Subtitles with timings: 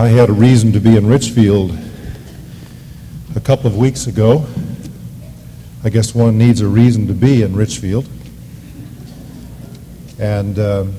[0.00, 1.78] I had a reason to be in Richfield
[3.36, 4.46] a couple of weeks ago.
[5.84, 8.08] I guess one needs a reason to be in Richfield.
[10.18, 10.94] And um,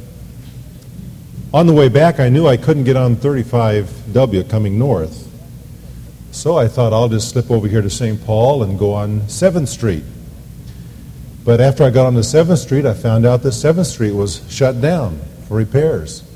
[1.52, 5.28] on the way back, I knew I couldn't get on 35W coming north.
[6.30, 8.24] So I thought I'll just slip over here to St.
[8.24, 10.04] Paul and go on 7th Street.
[11.44, 14.48] But after I got on the 7th Street, I found out that 7th Street was
[14.48, 16.31] shut down for repairs.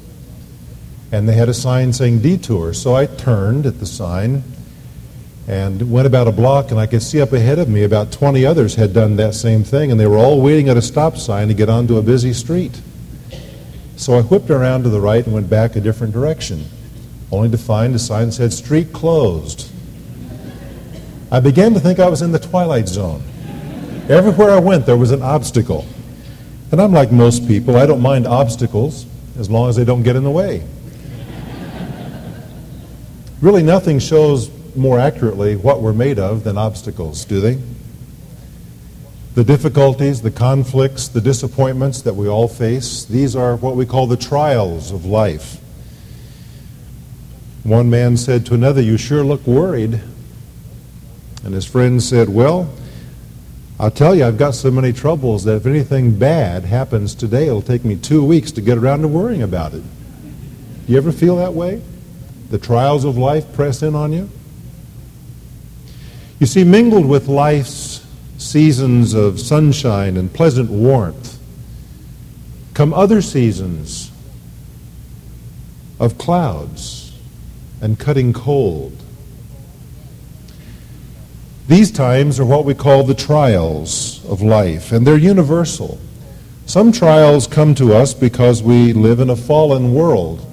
[1.11, 2.73] And they had a sign saying detour.
[2.73, 4.43] So I turned at the sign
[5.47, 8.45] and went about a block, and I could see up ahead of me about 20
[8.45, 11.47] others had done that same thing, and they were all waiting at a stop sign
[11.49, 12.81] to get onto a busy street.
[13.95, 16.65] So I whipped around to the right and went back a different direction,
[17.31, 19.71] only to find a sign that said street closed.
[21.31, 23.23] I began to think I was in the twilight zone.
[24.09, 25.85] Everywhere I went, there was an obstacle.
[26.71, 29.05] And I'm like most people, I don't mind obstacles
[29.37, 30.63] as long as they don't get in the way.
[33.45, 37.61] Really, nothing shows more accurately what we're made of than obstacles, do they?
[39.35, 44.07] The difficulties, the conflicts, the disappointments that we all face, these are what we call
[44.07, 45.59] the trials of life.
[47.63, 50.01] One man said to another, You sure look worried.
[51.43, 52.73] And his friend said, Well,
[53.79, 57.61] I'll tell you, I've got so many troubles that if anything bad happens today, it'll
[57.61, 59.83] take me two weeks to get around to worrying about it.
[59.83, 61.83] Do you ever feel that way?
[62.55, 64.29] The trials of life press in on you?
[66.39, 71.37] You see, mingled with life's seasons of sunshine and pleasant warmth
[72.73, 74.09] come other seasons
[75.99, 77.19] of clouds
[77.81, 79.03] and cutting cold
[81.67, 85.99] these times are what we call the trials of life, and they're universal.
[86.67, 90.49] Some trials come to us because we live in a fallen world.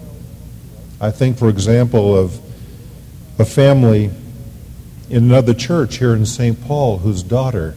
[1.02, 2.38] I think, for example, of
[3.36, 4.08] a family
[5.10, 6.62] in another church here in St.
[6.62, 7.74] Paul whose daughter,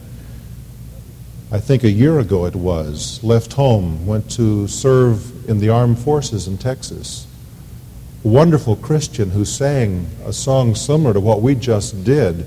[1.50, 5.98] I think a year ago it was, left home, went to serve in the armed
[5.98, 7.26] forces in Texas.
[8.24, 12.46] A wonderful Christian who sang a song similar to what we just did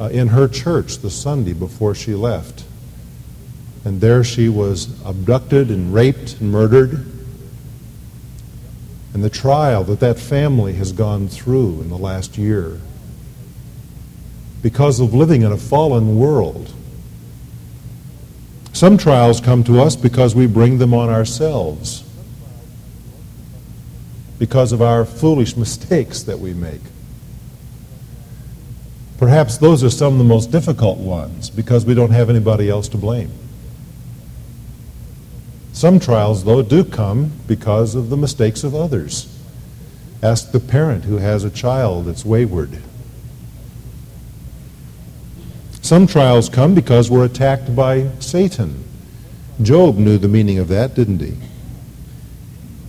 [0.00, 2.64] uh, in her church the Sunday before she left.
[3.84, 7.17] And there she was abducted and raped and murdered.
[9.18, 12.78] And the trial that that family has gone through in the last year
[14.62, 16.72] because of living in a fallen world.
[18.72, 22.04] Some trials come to us because we bring them on ourselves,
[24.38, 26.82] because of our foolish mistakes that we make.
[29.18, 32.86] Perhaps those are some of the most difficult ones because we don't have anybody else
[32.90, 33.32] to blame.
[35.78, 39.32] Some trials, though, do come because of the mistakes of others.
[40.20, 42.82] Ask the parent who has a child that's wayward.
[45.80, 48.82] Some trials come because we're attacked by Satan.
[49.62, 51.36] Job knew the meaning of that, didn't he?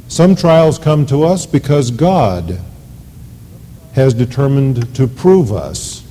[0.07, 2.59] Some trials come to us because God
[3.93, 6.03] has determined to prove us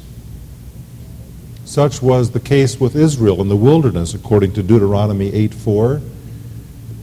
[1.65, 6.00] such was the case with Israel in the wilderness, according to Deuteronomy 8 4.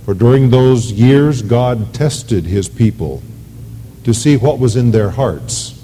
[0.06, 3.24] For during those years, God tested his people
[4.04, 5.84] to see what was in their hearts.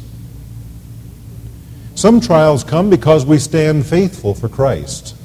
[1.95, 5.15] Some trials come because we stand faithful for Christ.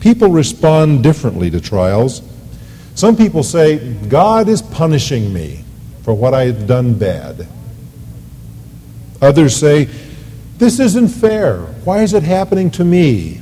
[0.00, 2.20] People respond differently to trials.
[2.94, 5.64] Some people say, God is punishing me
[6.02, 7.48] for what I have done bad.
[9.22, 9.88] Others say,
[10.58, 11.60] this isn't fair.
[11.84, 13.40] Why is it happening to me?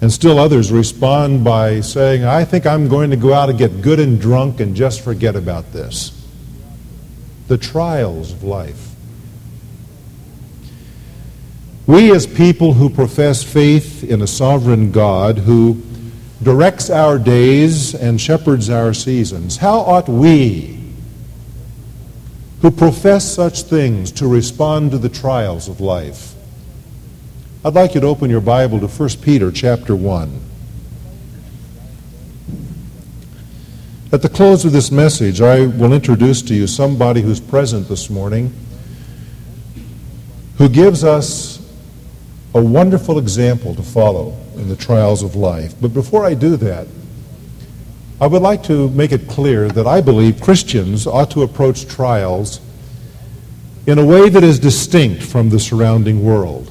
[0.00, 3.80] And still others respond by saying, I think I'm going to go out and get
[3.80, 6.12] good and drunk and just forget about this.
[7.48, 8.94] The trials of life.
[11.86, 15.82] We, as people who profess faith in a sovereign God who
[16.42, 20.76] directs our days and shepherds our seasons, how ought we
[22.62, 26.35] who profess such things to respond to the trials of life.
[27.64, 30.40] I'd like you to open your Bible to 1 Peter chapter 1.
[34.12, 38.08] At the close of this message, I will introduce to you somebody who's present this
[38.08, 38.54] morning
[40.58, 41.60] who gives us
[42.54, 45.74] a wonderful example to follow in the trials of life.
[45.80, 46.86] But before I do that,
[48.20, 52.60] I would like to make it clear that I believe Christians ought to approach trials
[53.86, 56.70] in a way that is distinct from the surrounding world.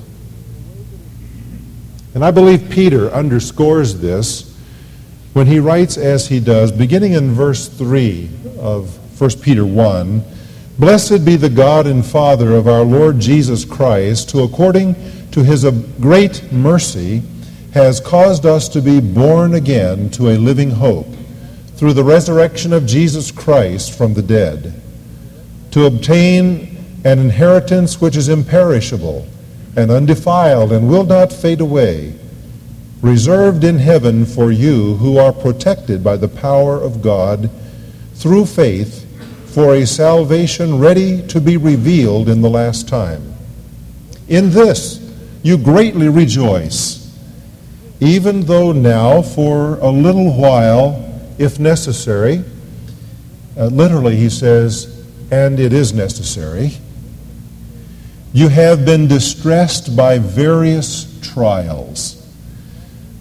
[2.15, 4.57] And I believe Peter underscores this
[5.33, 10.23] when he writes as he does, beginning in verse 3 of 1 Peter 1
[10.79, 14.95] Blessed be the God and Father of our Lord Jesus Christ, who according
[15.31, 15.65] to his
[15.99, 17.21] great mercy
[17.73, 21.07] has caused us to be born again to a living hope
[21.75, 24.81] through the resurrection of Jesus Christ from the dead,
[25.71, 29.27] to obtain an inheritance which is imperishable
[29.75, 32.13] and undefiled and will not fade away
[33.01, 37.51] reserved in heaven for you who are protected by the power of God
[38.15, 39.03] through faith
[39.53, 43.35] for a salvation ready to be revealed in the last time.
[44.27, 44.99] In this
[45.43, 47.15] you greatly rejoice,
[47.99, 51.01] even though now for a little while,
[51.37, 52.43] if necessary,
[53.55, 56.71] uh, literally he says, and it is necessary,
[58.35, 62.21] you have been distressed by various trials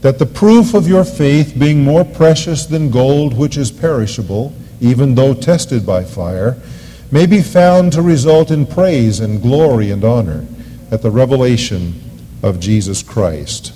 [0.00, 5.14] that the proof of your faith, being more precious than gold which is perishable, even
[5.14, 6.56] though tested by fire,
[7.12, 10.44] may be found to result in praise and glory and honor
[10.90, 11.94] at the revelation
[12.42, 13.72] of Jesus Christ.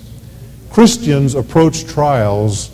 [0.73, 2.69] Christians approach trials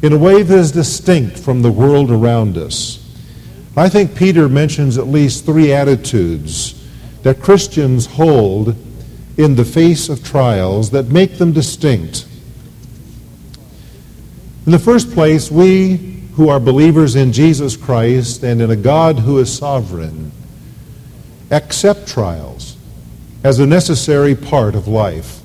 [0.00, 3.04] in a way that is distinct from the world around us.
[3.76, 6.75] I think Peter mentions at least three attitudes
[7.26, 8.76] that Christians hold
[9.36, 12.26] in the face of trials that make them distinct
[14.66, 15.96] in the first place, we
[16.34, 20.32] who are believers in Jesus Christ and in a God who is sovereign
[21.52, 22.76] accept trials
[23.44, 25.40] as a necessary part of life.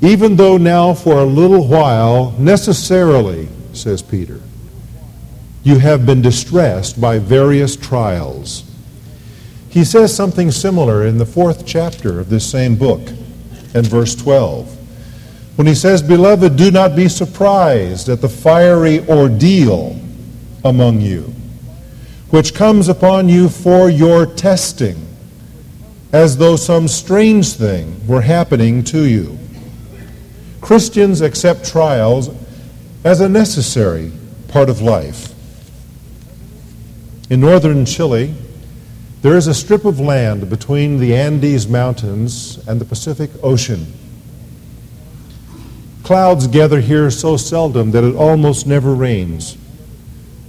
[0.00, 4.40] Even though now for a little while, necessarily, says Peter,
[5.64, 8.64] you have been distressed by various trials.
[9.76, 13.10] He says something similar in the fourth chapter of this same book
[13.74, 14.74] and verse 12
[15.56, 20.00] when he says, Beloved, do not be surprised at the fiery ordeal
[20.64, 21.30] among you,
[22.30, 24.96] which comes upon you for your testing,
[26.10, 29.38] as though some strange thing were happening to you.
[30.62, 32.30] Christians accept trials
[33.04, 34.10] as a necessary
[34.48, 35.34] part of life.
[37.28, 38.34] In northern Chile,
[39.26, 43.92] there is a strip of land between the Andes Mountains and the Pacific Ocean.
[46.04, 49.58] Clouds gather here so seldom that it almost never rains.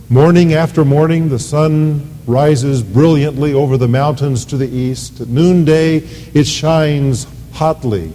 [0.10, 5.22] Morning after morning, the sun rises brilliantly over the mountains to the east.
[5.22, 5.96] At noonday,
[6.36, 8.14] it shines hotly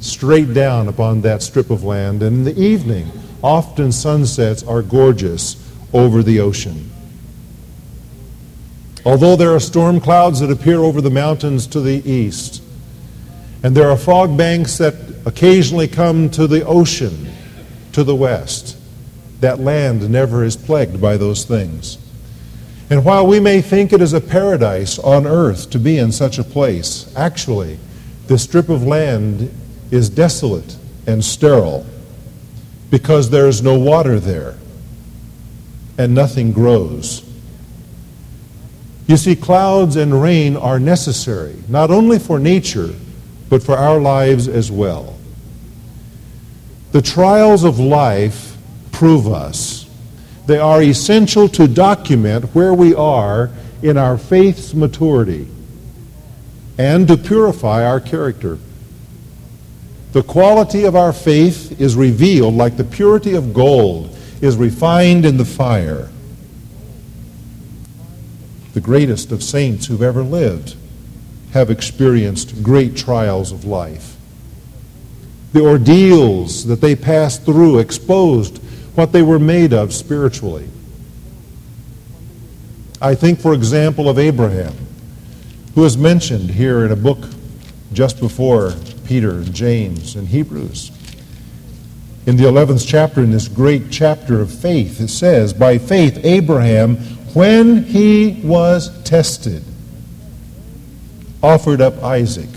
[0.00, 2.22] straight down upon that strip of land.
[2.22, 3.10] And in the evening,
[3.42, 5.56] often sunsets are gorgeous
[5.94, 6.91] over the ocean.
[9.04, 12.62] Although there are storm clouds that appear over the mountains to the east,
[13.62, 14.94] and there are fog banks that
[15.26, 17.30] occasionally come to the ocean
[17.92, 18.76] to the west.
[19.40, 21.98] That land never is plagued by those things.
[22.90, 26.38] And while we may think it is a paradise on earth to be in such
[26.38, 27.78] a place, actually,
[28.26, 29.52] this strip of land
[29.90, 30.76] is desolate
[31.06, 31.86] and sterile
[32.90, 34.56] because there is no water there
[35.98, 37.31] and nothing grows.
[39.06, 42.94] You see, clouds and rain are necessary, not only for nature,
[43.48, 45.18] but for our lives as well.
[46.92, 48.56] The trials of life
[48.92, 49.88] prove us.
[50.46, 53.50] They are essential to document where we are
[53.82, 55.48] in our faith's maturity
[56.78, 58.58] and to purify our character.
[60.12, 65.36] The quality of our faith is revealed like the purity of gold is refined in
[65.36, 66.10] the fire.
[68.74, 70.76] The greatest of saints who've ever lived
[71.52, 74.16] have experienced great trials of life.
[75.52, 78.58] The ordeals that they passed through exposed
[78.94, 80.68] what they were made of spiritually.
[83.00, 84.74] I think, for example, of Abraham,
[85.74, 87.18] who is mentioned here in a book
[87.92, 88.72] just before
[89.04, 90.90] Peter and James and Hebrews.
[92.24, 96.96] In the 11th chapter, in this great chapter of faith, it says, By faith, Abraham,
[97.34, 99.64] when he was tested,
[101.42, 102.48] offered up Isaac.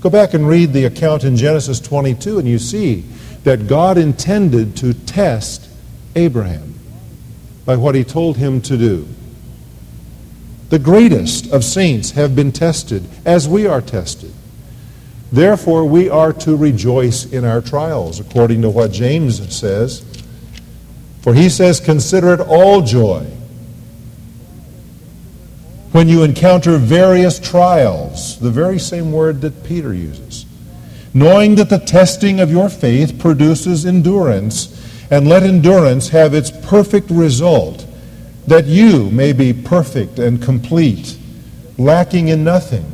[0.00, 3.04] Go back and read the account in Genesis 22, and you see
[3.44, 5.68] that God intended to test
[6.14, 6.74] Abraham
[7.64, 9.08] by what he told him to do.
[10.68, 14.32] The greatest of saints have been tested as we are tested.
[15.30, 20.04] Therefore, we are to rejoice in our trials, according to what James says.
[21.22, 23.26] For he says, Consider it all joy
[25.92, 30.46] when you encounter various trials, the very same word that Peter uses,
[31.14, 34.78] knowing that the testing of your faith produces endurance,
[35.12, 37.84] And let endurance have its perfect result,
[38.46, 41.18] that you may be perfect and complete,
[41.76, 42.86] lacking in nothing.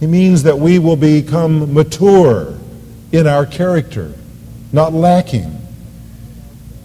[0.00, 2.58] He means that we will become mature
[3.12, 4.14] in our character,
[4.72, 5.63] not lacking.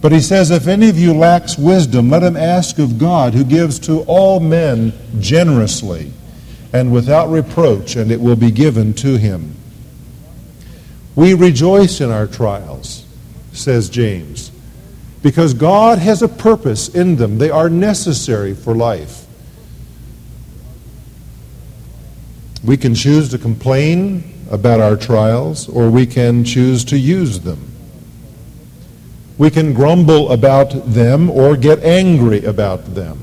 [0.00, 3.44] But he says, If any of you lacks wisdom, let him ask of God, who
[3.44, 6.12] gives to all men generously
[6.72, 9.54] and without reproach, and it will be given to him.
[11.16, 13.04] We rejoice in our trials,
[13.52, 14.52] says James,
[15.22, 17.38] because God has a purpose in them.
[17.38, 19.26] They are necessary for life.
[22.64, 27.69] We can choose to complain about our trials, or we can choose to use them.
[29.40, 33.18] We can grumble about them or get angry about them.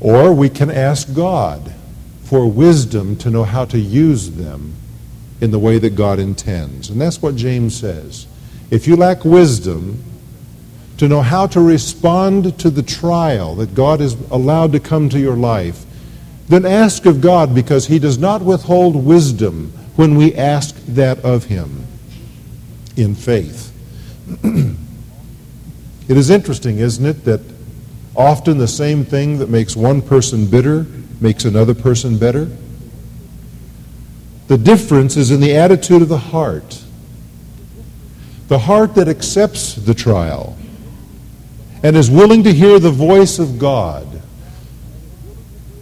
[0.00, 1.74] Or we can ask God
[2.22, 4.72] for wisdom to know how to use them
[5.42, 6.88] in the way that God intends.
[6.88, 8.26] And that's what James says.
[8.70, 10.02] If you lack wisdom
[10.96, 15.20] to know how to respond to the trial that God has allowed to come to
[15.20, 15.84] your life,
[16.48, 21.44] then ask of God because he does not withhold wisdom when we ask that of
[21.44, 21.86] him
[22.96, 23.72] in faith.
[24.44, 27.40] it is interesting, isn't it, that
[28.14, 30.86] often the same thing that makes one person bitter
[31.20, 32.48] makes another person better?
[34.48, 36.82] The difference is in the attitude of the heart.
[38.48, 40.56] The heart that accepts the trial
[41.82, 44.06] and is willing to hear the voice of God.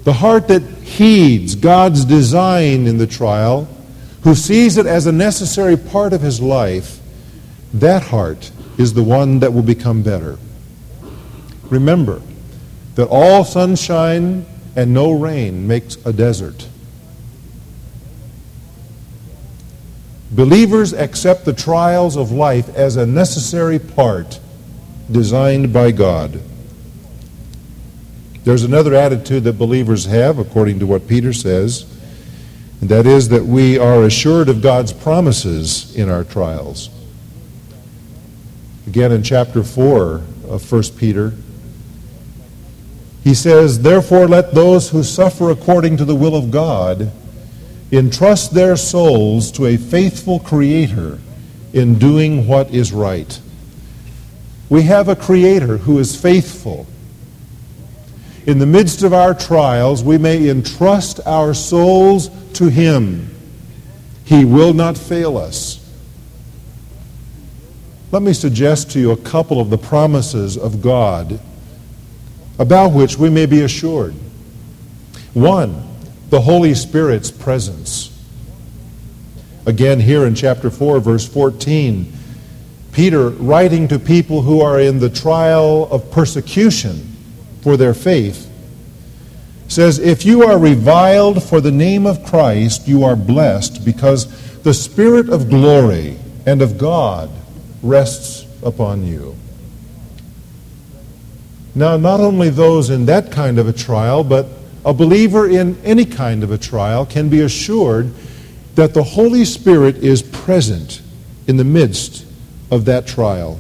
[0.05, 3.69] The heart that heeds God's design in the trial,
[4.23, 7.00] who sees it as a necessary part of his life,
[7.75, 10.39] that heart is the one that will become better.
[11.65, 12.21] Remember
[12.97, 14.45] that all sunshine
[14.77, 16.67] and no rain makes a desert.
[20.33, 24.39] Believers accept the trials of life as a necessary part
[25.11, 26.41] designed by God.
[28.45, 31.85] There's another attitude that believers have, according to what Peter says,
[32.81, 36.89] and that is that we are assured of God's promises in our trials.
[38.91, 41.33] Again, in chapter 4 of 1 Peter,
[43.23, 47.13] he says, Therefore, let those who suffer according to the will of God
[47.93, 51.21] entrust their souls to a faithful Creator
[51.73, 53.41] in doing what is right.
[54.69, 56.89] We have a Creator who is faithful.
[58.45, 63.31] In the midst of our trials, we may entrust our souls to Him.
[64.25, 65.80] He will not fail us.
[68.13, 71.39] Let me suggest to you a couple of the promises of God
[72.59, 74.15] about which we may be assured.
[75.33, 75.87] One,
[76.29, 78.09] the Holy Spirit's presence.
[79.65, 82.13] Again, here in chapter 4, verse 14,
[82.93, 87.17] Peter, writing to people who are in the trial of persecution
[87.63, 88.51] for their faith,
[89.69, 94.75] says, If you are reviled for the name of Christ, you are blessed because the
[94.75, 97.31] Spirit of glory and of God
[97.83, 99.35] rests upon you.
[101.75, 104.47] Now, not only those in that kind of a trial, but
[104.85, 108.13] a believer in any kind of a trial can be assured
[108.75, 111.03] that the Holy Spirit is present
[111.47, 112.27] in the midst
[112.71, 113.59] of that trial.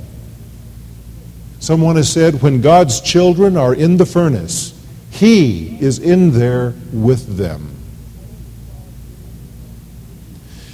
[1.60, 4.74] Someone has said, when God's children are in the furnace,
[5.10, 7.76] He is in there with them.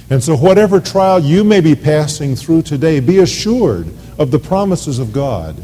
[0.09, 4.99] And so, whatever trial you may be passing through today, be assured of the promises
[4.99, 5.61] of God.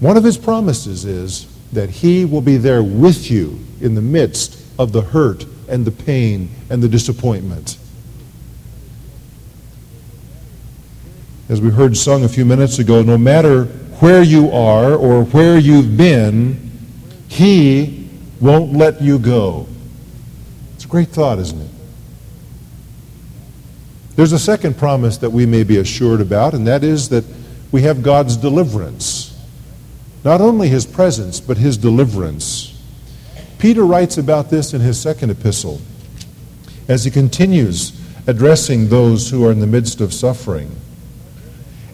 [0.00, 4.62] One of his promises is that he will be there with you in the midst
[4.78, 7.78] of the hurt and the pain and the disappointment.
[11.48, 13.64] As we heard sung a few minutes ago, no matter
[14.00, 16.70] where you are or where you've been,
[17.28, 18.08] he
[18.40, 19.66] won't let you go.
[20.74, 21.77] It's a great thought, isn't it?
[24.18, 27.24] There's a second promise that we may be assured about, and that is that
[27.70, 29.32] we have God's deliverance.
[30.24, 32.82] Not only his presence, but his deliverance.
[33.60, 35.80] Peter writes about this in his second epistle
[36.88, 37.92] as he continues
[38.26, 40.74] addressing those who are in the midst of suffering.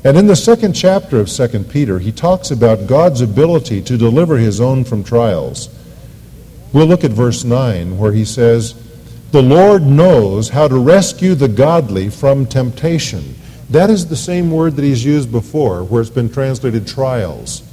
[0.02, 4.38] And in the second chapter of 2 Peter, he talks about God's ability to deliver
[4.38, 5.68] his own from trials.
[6.72, 8.82] We'll look at verse 9, where he says,
[9.34, 13.34] the Lord knows how to rescue the godly from temptation.
[13.68, 17.64] That is the same word that he's used before, where it's been translated trials.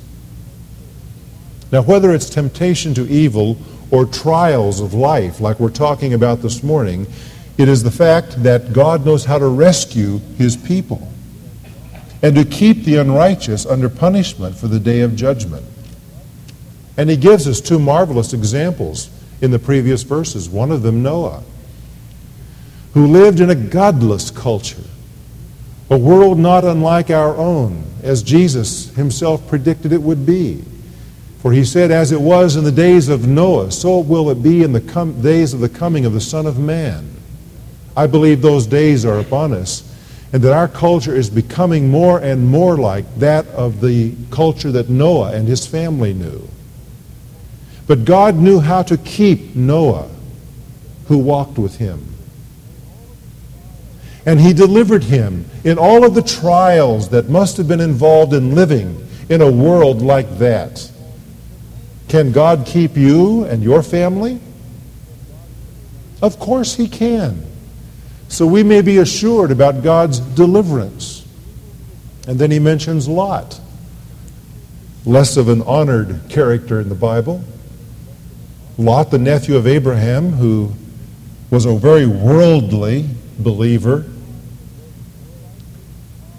[1.71, 3.57] Now, whether it's temptation to evil
[3.91, 7.05] or trials of life, like we're talking about this morning,
[7.57, 11.07] It is the fact that God knows how to rescue his people
[12.23, 15.63] and to keep the unrighteous under punishment for the day of judgment.
[16.97, 19.09] And he gives us two marvelous examples
[19.41, 20.49] in the previous verses.
[20.49, 21.43] One of them, Noah,
[22.93, 24.83] who lived in a godless culture,
[25.89, 30.63] a world not unlike our own, as Jesus himself predicted it would be.
[31.41, 34.63] For he said, As it was in the days of Noah, so will it be
[34.63, 37.09] in the com- days of the coming of the Son of Man.
[37.95, 39.83] I believe those days are upon us,
[40.31, 44.89] and that our culture is becoming more and more like that of the culture that
[44.89, 46.47] Noah and his family knew.
[47.87, 50.09] But God knew how to keep Noah,
[51.07, 52.10] who walked with him.
[54.25, 58.53] And he delivered him in all of the trials that must have been involved in
[58.53, 60.91] living in a world like that.
[62.07, 64.39] Can God keep you and your family?
[66.21, 67.45] Of course he can.
[68.27, 71.25] So we may be assured about God's deliverance.
[72.27, 73.59] And then he mentions Lot,
[75.05, 77.43] less of an honored character in the Bible.
[78.77, 80.71] Lot, the nephew of Abraham, who
[81.49, 83.09] was a very worldly
[83.43, 84.05] believer.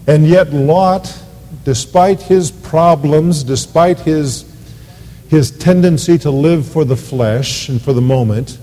[0.07, 1.23] And yet, Lot,
[1.65, 4.45] despite his problems, despite his,
[5.29, 8.59] his tendency to live for the flesh and for the moment,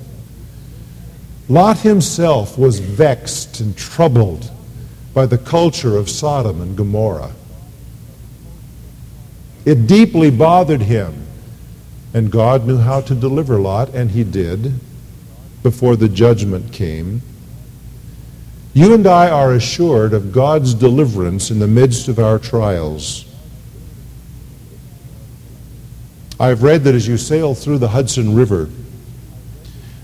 [1.47, 4.51] Lot himself was vexed and troubled
[5.13, 7.31] by the culture of Sodom and Gomorrah.
[9.65, 11.27] It deeply bothered him
[12.13, 14.73] and God knew how to deliver Lot, and he did
[15.61, 17.21] before the judgment came.
[18.73, 23.25] You and I are assured of God's deliverance in the midst of our trials.
[26.39, 28.69] I've read that as you sail through the Hudson River,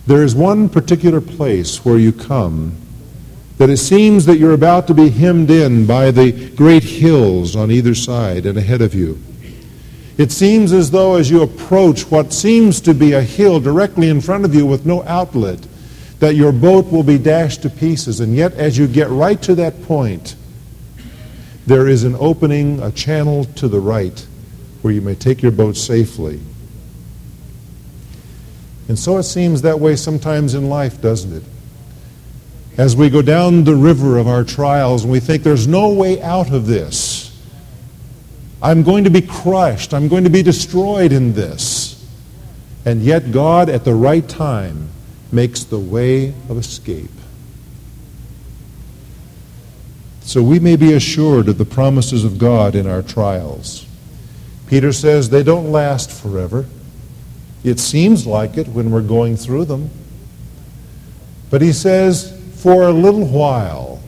[0.08, 2.76] there is one particular place where you come
[3.58, 7.72] that it seems that you're about to be hemmed in by the great hills on
[7.72, 9.18] either side and ahead of you.
[10.18, 14.22] It seems as though as you approach what seems to be a hill directly in
[14.22, 15.66] front of you with no outlet,
[16.26, 18.20] that your boat will be dashed to pieces.
[18.20, 20.36] And yet, as you get right to that point,
[21.68, 24.26] there is an opening, a channel to the right,
[24.82, 26.40] where you may take your boat safely.
[28.88, 31.44] And so it seems that way sometimes in life, doesn't it?
[32.76, 36.20] As we go down the river of our trials and we think there's no way
[36.24, 37.40] out of this,
[38.64, 39.94] I'm going to be crushed.
[39.94, 42.04] I'm going to be destroyed in this.
[42.84, 44.90] And yet God, at the right time,
[45.32, 47.10] makes the way of escape.
[50.22, 53.86] So we may be assured of the promises of God in our trials.
[54.68, 56.66] Peter says they don't last forever.
[57.64, 59.90] It seems like it when we're going through them.
[61.50, 64.02] But he says, for a little while,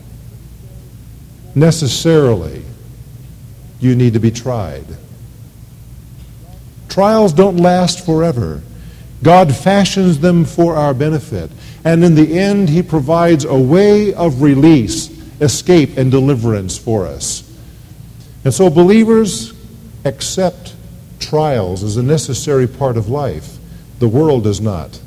[1.54, 2.64] necessarily,
[3.80, 4.86] you need to be tried.
[6.90, 8.64] Trials don't last forever.
[9.24, 11.50] God fashions them for our benefit.
[11.84, 15.10] And in the end, He provides a way of release,
[15.42, 17.44] escape, and deliverance for us.
[18.44, 19.54] And so believers
[20.06, 20.76] accept
[21.20, 23.58] trials as a necessary part of life.
[24.00, 25.02] The world does not.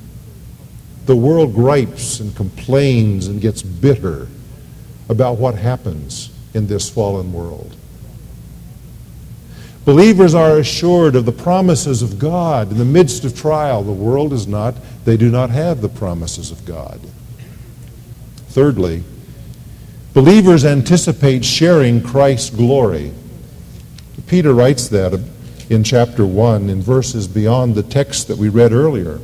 [1.07, 4.27] The world gripes and complains and gets bitter
[5.09, 7.77] about what happens in this fallen world.
[9.85, 13.83] Believers are assured of the promises of God in the midst of trial.
[13.83, 14.75] The world is not.
[15.05, 17.01] They do not have the promises of God.
[18.49, 19.03] Thirdly,
[20.13, 23.13] believers anticipate sharing Christ's glory.
[24.27, 25.19] Peter writes that
[25.71, 29.19] in chapter 1 in verses beyond the text that we read earlier.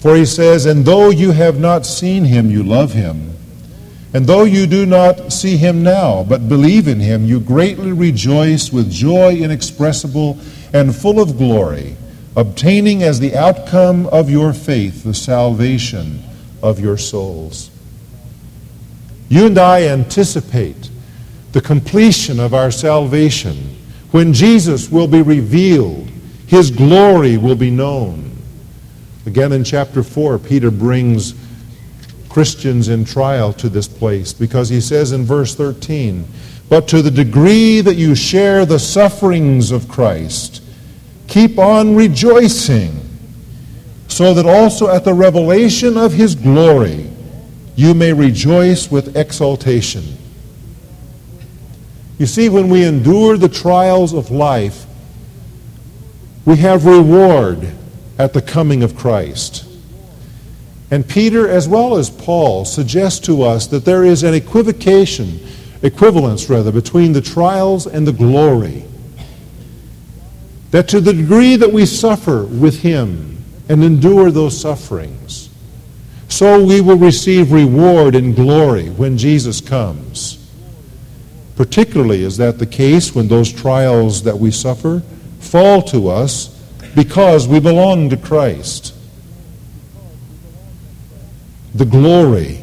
[0.00, 3.31] For he says, And though you have not seen him, you love him.
[4.14, 8.70] And though you do not see him now, but believe in him, you greatly rejoice
[8.70, 10.38] with joy inexpressible
[10.74, 11.96] and full of glory,
[12.36, 16.22] obtaining as the outcome of your faith the salvation
[16.62, 17.70] of your souls.
[19.30, 20.90] You and I anticipate
[21.52, 23.76] the completion of our salvation
[24.10, 26.06] when Jesus will be revealed,
[26.46, 28.36] his glory will be known.
[29.24, 31.32] Again in chapter 4, Peter brings
[32.32, 36.26] Christians in trial to this place because he says in verse 13,
[36.70, 40.62] But to the degree that you share the sufferings of Christ,
[41.28, 42.98] keep on rejoicing,
[44.08, 47.10] so that also at the revelation of his glory
[47.76, 50.16] you may rejoice with exultation.
[52.18, 54.86] You see, when we endure the trials of life,
[56.46, 57.72] we have reward
[58.18, 59.66] at the coming of Christ.
[60.92, 65.40] And Peter, as well as Paul, suggest to us that there is an equivocation,
[65.80, 68.84] equivalence rather, between the trials and the glory.
[70.70, 75.48] That to the degree that we suffer with him and endure those sufferings,
[76.28, 80.46] so we will receive reward and glory when Jesus comes.
[81.56, 85.00] Particularly is that the case when those trials that we suffer
[85.40, 86.48] fall to us
[86.94, 88.94] because we belong to Christ.
[91.74, 92.62] The glory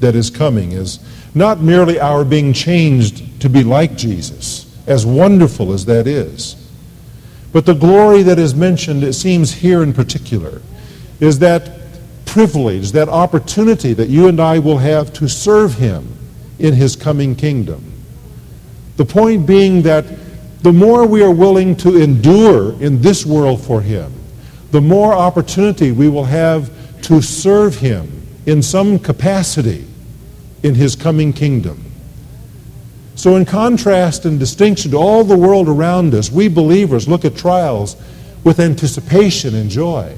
[0.00, 0.98] that is coming is
[1.34, 6.56] not merely our being changed to be like Jesus, as wonderful as that is,
[7.52, 10.60] but the glory that is mentioned, it seems here in particular,
[11.20, 11.70] is that
[12.24, 16.06] privilege, that opportunity that you and I will have to serve Him
[16.58, 17.92] in His coming kingdom.
[18.96, 20.04] The point being that
[20.62, 24.12] the more we are willing to endure in this world for Him,
[24.70, 26.70] the more opportunity we will have
[27.02, 29.86] to serve Him in some capacity
[30.62, 31.84] in His coming kingdom.
[33.14, 37.36] So, in contrast and distinction to all the world around us, we believers look at
[37.36, 37.96] trials
[38.42, 40.16] with anticipation and joy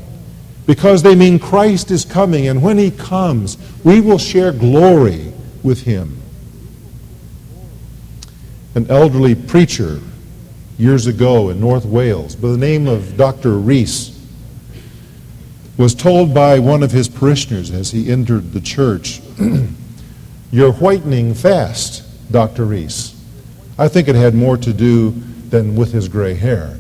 [0.67, 5.33] because they mean Christ is coming, and when He comes, we will share glory
[5.63, 6.21] with Him.
[8.75, 10.01] An elderly preacher
[10.79, 13.59] years ago in North Wales by the name of Dr.
[13.59, 14.14] Rees
[15.77, 19.21] was told by one of his parishioners as he entered the church,
[20.53, 22.65] You're whitening fast, Dr.
[22.65, 23.21] Rees.
[23.77, 25.11] I think it had more to do
[25.51, 26.79] than with his gray hair.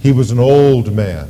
[0.00, 1.28] He was an old man,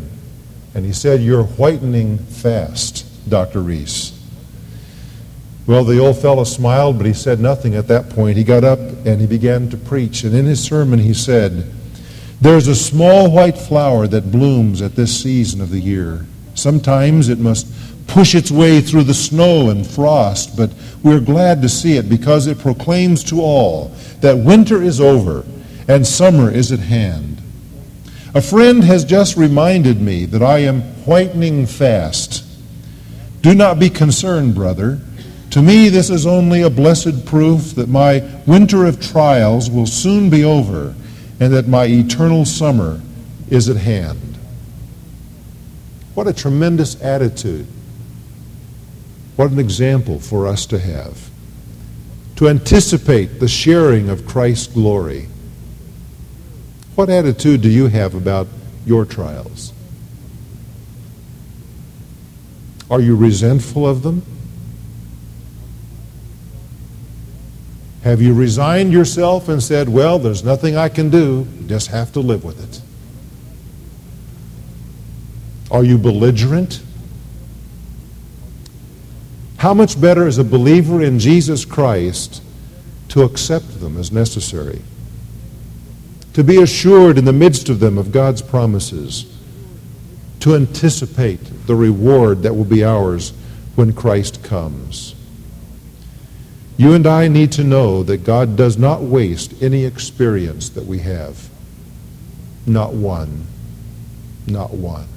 [0.74, 3.60] and he said, You're whitening fast, Dr.
[3.60, 4.18] Rees.
[5.66, 8.38] Well, the old fellow smiled, but he said nothing at that point.
[8.38, 10.22] He got up and he began to preach.
[10.22, 11.70] And in his sermon, he said,
[12.40, 16.24] There's a small white flower that blooms at this season of the year.
[16.56, 17.66] Sometimes it must
[18.06, 20.70] push its way through the snow and frost, but
[21.02, 23.88] we're glad to see it because it proclaims to all
[24.20, 25.44] that winter is over
[25.86, 27.40] and summer is at hand.
[28.34, 32.44] A friend has just reminded me that I am whitening fast.
[33.42, 35.00] Do not be concerned, brother.
[35.50, 40.28] To me, this is only a blessed proof that my winter of trials will soon
[40.28, 40.94] be over
[41.38, 43.00] and that my eternal summer
[43.48, 44.35] is at hand.
[46.16, 47.66] What a tremendous attitude.
[49.36, 51.28] What an example for us to have.
[52.36, 55.28] To anticipate the sharing of Christ's glory.
[56.94, 58.48] What attitude do you have about
[58.86, 59.74] your trials?
[62.90, 64.22] Are you resentful of them?
[68.04, 72.20] Have you resigned yourself and said, well, there's nothing I can do, just have to
[72.20, 72.85] live with it?
[75.70, 76.82] Are you belligerent?
[79.58, 82.42] How much better is a believer in Jesus Christ
[83.08, 84.82] to accept them as necessary?
[86.34, 89.32] To be assured in the midst of them of God's promises,
[90.40, 93.32] to anticipate the reward that will be ours
[93.74, 95.14] when Christ comes.
[96.76, 100.98] You and I need to know that God does not waste any experience that we
[100.98, 101.48] have.
[102.66, 103.46] Not one.
[104.46, 105.08] Not one.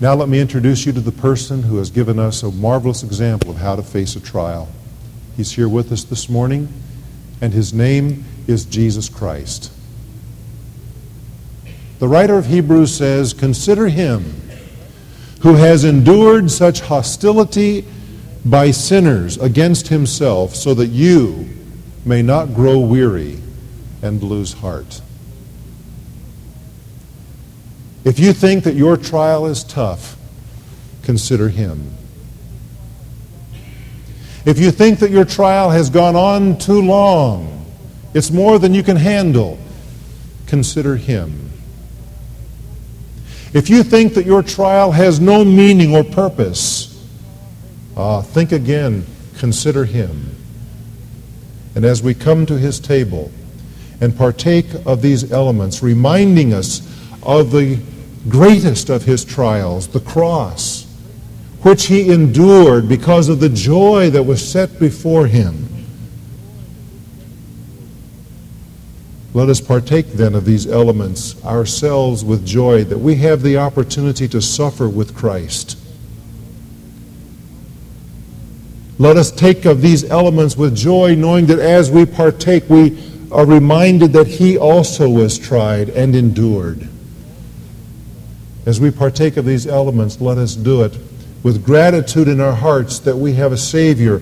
[0.00, 3.50] Now let me introduce you to the person who has given us a marvelous example
[3.50, 4.66] of how to face a trial.
[5.36, 6.72] He's here with us this morning,
[7.42, 9.70] and his name is Jesus Christ.
[11.98, 14.40] The writer of Hebrews says, Consider him
[15.42, 17.84] who has endured such hostility
[18.42, 21.46] by sinners against himself, so that you
[22.06, 23.38] may not grow weary
[24.00, 25.02] and lose heart.
[28.04, 30.16] If you think that your trial is tough,
[31.02, 31.90] consider him.
[34.46, 37.66] If you think that your trial has gone on too long,
[38.14, 39.58] it's more than you can handle,
[40.46, 41.50] consider him.
[43.52, 46.86] If you think that your trial has no meaning or purpose,
[47.96, 49.04] uh, think again,
[49.38, 50.36] consider him.
[51.74, 53.30] And as we come to his table
[54.00, 56.80] and partake of these elements, reminding us
[57.22, 57.78] of the
[58.28, 60.86] greatest of his trials, the cross,
[61.62, 65.66] which he endured because of the joy that was set before him.
[69.32, 74.26] Let us partake then of these elements ourselves with joy that we have the opportunity
[74.28, 75.78] to suffer with Christ.
[78.98, 82.98] Let us take of these elements with joy, knowing that as we partake, we
[83.30, 86.88] are reminded that He also was tried and endured.
[88.66, 90.96] As we partake of these elements, let us do it
[91.42, 94.18] with gratitude in our hearts that we have a Savior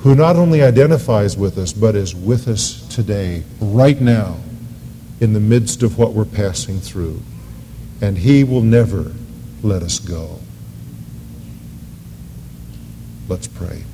[0.00, 4.36] who not only identifies with us, but is with us today, right now,
[5.20, 7.20] in the midst of what we're passing through.
[8.00, 9.12] And He will never
[9.62, 10.40] let us go.
[13.28, 13.84] Let's pray.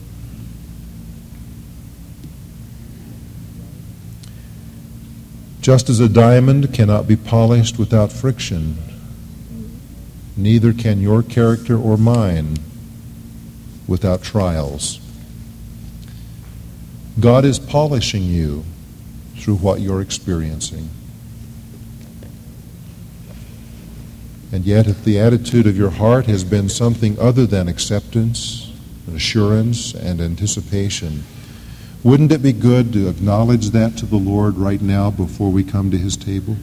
[5.60, 8.78] Just as a diamond cannot be polished without friction,
[10.38, 12.56] neither can your character or mine
[13.88, 15.00] without trials.
[17.18, 18.64] God is polishing you
[19.36, 20.88] through what you're experiencing.
[24.52, 28.72] And yet, if the attitude of your heart has been something other than acceptance,
[29.12, 31.24] assurance, and anticipation,
[32.02, 35.90] wouldn't it be good to acknowledge that to the Lord right now before we come
[35.90, 36.56] to his table?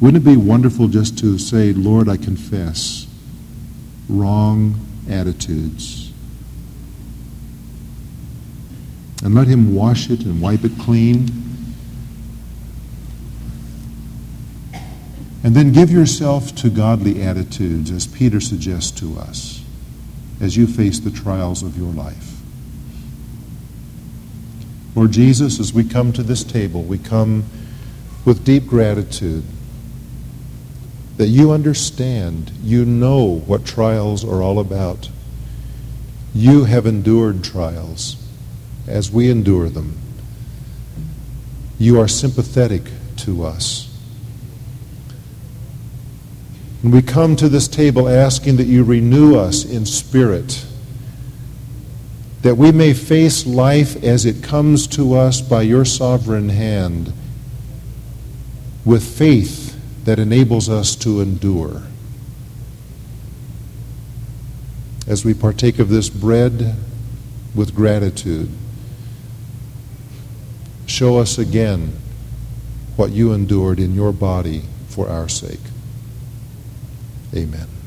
[0.00, 3.06] Wouldn't it be wonderful just to say, Lord, I confess
[4.08, 6.10] wrong attitudes?
[9.22, 11.28] And let him wash it and wipe it clean.
[15.44, 19.62] And then give yourself to godly attitudes, as Peter suggests to us,
[20.40, 22.40] as you face the trials of your life.
[24.94, 27.44] Lord Jesus, as we come to this table, we come
[28.24, 29.44] with deep gratitude
[31.20, 35.10] that you understand, you know what trials are all about.
[36.34, 38.16] You have endured trials
[38.86, 39.98] as we endure them.
[41.78, 42.84] You are sympathetic
[43.18, 43.94] to us.
[46.82, 50.64] And we come to this table asking that you renew us in spirit
[52.40, 57.12] that we may face life as it comes to us by your sovereign hand
[58.86, 59.59] with faith
[60.04, 61.82] that enables us to endure.
[65.06, 66.76] As we partake of this bread
[67.54, 68.50] with gratitude,
[70.86, 71.96] show us again
[72.96, 75.60] what you endured in your body for our sake.
[77.34, 77.79] Amen.